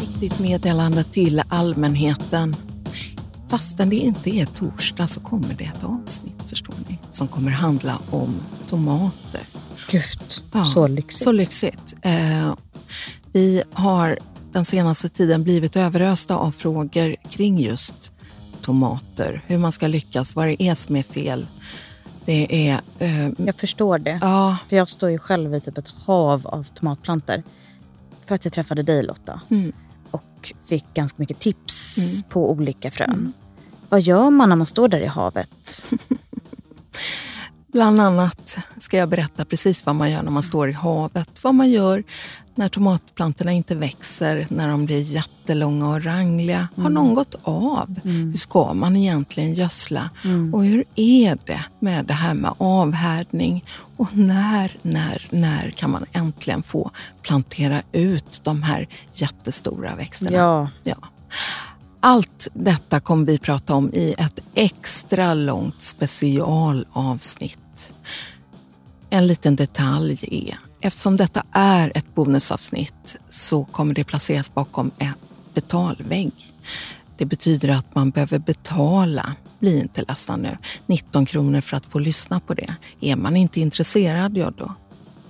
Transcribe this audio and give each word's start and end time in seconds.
Viktigt 0.00 0.38
meddelande 0.38 1.04
till 1.04 1.42
allmänheten. 1.48 2.56
Fastän 3.48 3.90
det 3.90 3.96
inte 3.96 4.30
är 4.36 4.46
torsdag 4.46 5.06
så 5.06 5.20
kommer 5.20 5.54
det 5.54 5.64
ett 5.64 5.84
avsnitt, 5.84 6.42
förstår 6.48 6.74
ni, 6.88 6.98
som 7.10 7.28
kommer 7.28 7.50
handla 7.50 7.98
om 8.10 8.34
tomater. 8.68 9.40
Gud, 9.90 10.64
så 10.66 10.86
lyxigt. 10.86 11.24
Så 11.24 11.32
lyxigt. 11.32 11.94
Eh, 12.02 12.54
vi 13.32 13.62
har 13.72 14.18
den 14.52 14.64
senaste 14.64 15.08
tiden 15.08 15.42
blivit 15.44 15.76
överösta 15.76 16.36
av 16.36 16.50
frågor 16.50 17.16
kring 17.30 17.60
just 17.60 18.12
tomater. 18.62 19.42
Hur 19.46 19.58
man 19.58 19.72
ska 19.72 19.86
lyckas, 19.86 20.36
vad 20.36 20.46
det 20.46 20.62
är 20.62 20.74
som 20.74 20.96
är 20.96 21.02
fel. 21.02 21.46
Det 22.24 22.68
är... 22.68 22.80
Eh, 22.98 23.28
Jag 23.38 23.54
förstår 23.56 23.98
det. 23.98 24.18
ja, 24.22 24.56
För 24.68 24.76
jag 24.76 24.88
står 24.88 25.10
ju 25.10 25.18
själv 25.18 25.54
i 25.54 25.60
typ 25.60 25.78
ett 25.78 25.88
hav 26.06 26.46
av 26.46 26.64
tomatplantor. 26.74 27.42
För 28.26 28.34
att 28.34 28.44
jag 28.44 28.52
träffade 28.52 28.82
dig 28.82 29.02
Lotta. 29.02 29.40
Mm. 29.50 29.72
Och 30.10 30.52
fick 30.64 30.94
ganska 30.94 31.16
mycket 31.18 31.38
tips 31.38 32.22
på 32.28 32.50
olika 32.50 32.90
frön. 32.90 33.32
Vad 33.88 34.00
gör 34.00 34.30
man 34.30 34.48
när 34.48 34.56
man 34.56 34.66
står 34.66 34.88
där 34.88 35.00
i 35.00 35.06
havet? 35.06 35.92
Bland 37.74 38.00
annat 38.00 38.58
ska 38.78 38.96
jag 38.96 39.08
berätta 39.08 39.44
precis 39.44 39.86
vad 39.86 39.94
man 39.96 40.10
gör 40.10 40.22
när 40.22 40.30
man 40.30 40.42
står 40.42 40.70
i 40.70 40.72
havet. 40.72 41.44
Vad 41.44 41.54
man 41.54 41.70
gör 41.70 42.04
när 42.54 42.68
tomatplantorna 42.68 43.52
inte 43.52 43.74
växer, 43.74 44.46
när 44.50 44.68
de 44.68 44.86
blir 44.86 45.00
jättelånga 45.00 45.88
och 45.88 46.04
rangliga. 46.04 46.68
Har 46.76 46.90
någon 46.90 47.14
gått 47.14 47.34
av? 47.42 48.00
Hur 48.02 48.36
ska 48.36 48.74
man 48.74 48.96
egentligen 48.96 49.54
gödsla? 49.54 50.10
Och 50.52 50.64
hur 50.64 50.84
är 50.94 51.38
det 51.46 51.64
med 51.80 52.04
det 52.04 52.14
här 52.14 52.34
med 52.34 52.52
avhärdning? 52.58 53.64
Och 53.96 54.16
när, 54.16 54.76
när, 54.82 55.26
när 55.30 55.70
kan 55.70 55.90
man 55.90 56.06
äntligen 56.12 56.62
få 56.62 56.90
plantera 57.22 57.82
ut 57.92 58.40
de 58.44 58.62
här 58.62 58.88
jättestora 59.12 59.94
växterna? 59.94 60.36
Ja. 60.36 60.68
Ja. 60.84 60.96
Allt 62.00 62.48
detta 62.52 63.00
kommer 63.00 63.26
vi 63.26 63.38
prata 63.38 63.74
om 63.74 63.90
i 63.92 64.14
ett 64.18 64.40
extra 64.54 65.34
långt 65.34 65.80
specialavsnitt. 65.82 67.58
En 69.10 69.26
liten 69.26 69.56
detalj 69.56 70.18
är, 70.30 70.58
eftersom 70.80 71.16
detta 71.16 71.42
är 71.52 71.92
ett 71.94 72.14
bonusavsnitt 72.14 73.16
så 73.28 73.64
kommer 73.64 73.94
det 73.94 74.04
placeras 74.04 74.54
bakom 74.54 74.90
en 74.98 75.14
betalvägg. 75.54 76.32
Det 77.16 77.24
betyder 77.24 77.68
att 77.68 77.94
man 77.94 78.10
behöver 78.10 78.38
betala, 78.38 79.34
bli 79.58 79.80
inte 79.80 80.02
ledsna 80.02 80.36
nu, 80.36 80.58
19 80.86 81.26
kronor 81.26 81.60
för 81.60 81.76
att 81.76 81.86
få 81.86 81.98
lyssna 81.98 82.40
på 82.40 82.54
det. 82.54 82.74
Är 83.00 83.16
man 83.16 83.36
inte 83.36 83.60
intresserad, 83.60 84.36
ja 84.36 84.52
då, 84.56 84.74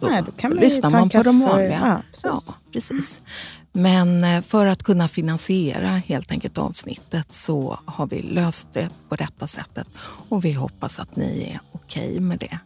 då, 0.00 0.06
Nej, 0.06 0.22
då 0.26 0.32
kan 0.32 0.50
man 0.50 0.58
ju 0.58 0.64
lyssnar 0.64 0.90
man 0.90 1.08
på 1.08 1.22
de 1.22 1.40
vanliga. 1.40 1.80
Ja, 1.82 2.02
precis. 2.10 2.24
Ja, 2.24 2.54
precis. 2.72 3.20
Men 3.72 4.24
eh, 4.24 4.42
för 4.42 4.66
att 4.66 4.82
kunna 4.82 5.08
finansiera 5.08 5.88
helt 5.88 6.30
enkelt 6.30 6.58
avsnittet 6.58 7.34
så 7.34 7.78
har 7.84 8.06
vi 8.06 8.22
löst 8.22 8.68
det 8.72 8.88
på 9.08 9.16
detta 9.16 9.46
sättet 9.46 9.86
och 10.28 10.44
vi 10.44 10.52
hoppas 10.52 11.00
att 11.00 11.16
ni 11.16 11.50
är 11.50 11.60
okej 11.92 12.20
med 12.20 12.38
det. 12.38 12.58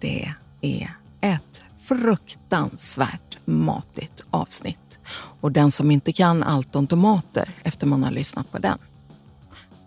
Det 0.00 0.34
är 0.60 0.90
ett 1.20 1.62
fruktansvärt 1.76 3.38
matigt 3.44 4.24
avsnitt 4.30 4.98
och 5.40 5.52
den 5.52 5.70
som 5.70 5.90
inte 5.90 6.12
kan 6.12 6.42
allt 6.42 6.76
om 6.76 6.86
tomater 6.86 7.54
efter 7.62 7.86
man 7.86 8.04
har 8.04 8.10
lyssnat 8.10 8.52
på 8.52 8.58
den, 8.58 8.78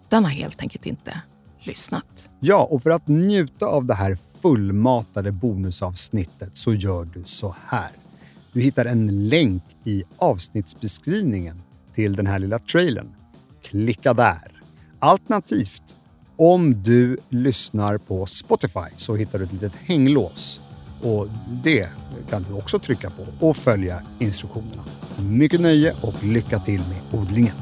den 0.09 0.23
har 0.23 0.31
helt 0.31 0.61
enkelt 0.61 0.85
inte 0.85 1.21
lyssnat. 1.59 2.29
Ja, 2.39 2.67
och 2.71 2.83
för 2.83 2.89
att 2.89 3.07
njuta 3.07 3.65
av 3.65 3.85
det 3.85 3.93
här 3.93 4.17
fullmatade 4.41 5.31
bonusavsnittet 5.31 6.57
så 6.57 6.73
gör 6.73 7.05
du 7.05 7.23
så 7.25 7.55
här. 7.67 7.91
Du 8.53 8.61
hittar 8.61 8.85
en 8.85 9.29
länk 9.29 9.63
i 9.83 10.03
avsnittsbeskrivningen 10.17 11.61
till 11.93 12.15
den 12.15 12.27
här 12.27 12.39
lilla 12.39 12.59
trailern. 12.59 13.15
Klicka 13.61 14.13
där. 14.13 14.63
Alternativt, 14.99 15.97
om 16.45 16.83
du 16.83 17.17
lyssnar 17.29 17.97
på 17.97 18.25
Spotify 18.25 18.79
så 18.95 19.15
hittar 19.15 19.39
du 19.39 19.45
ett 19.45 19.53
litet 19.53 19.73
hänglås. 19.75 20.61
Och 21.01 21.27
det 21.63 21.89
kan 22.29 22.45
du 22.49 22.53
också 22.53 22.79
trycka 22.79 23.09
på 23.09 23.47
och 23.47 23.57
följa 23.57 24.01
instruktionerna. 24.19 24.83
Mycket 25.19 25.61
nöje 25.61 25.93
och 26.01 26.23
lycka 26.23 26.59
till 26.59 26.79
med 26.79 27.21
odlingen. 27.21 27.55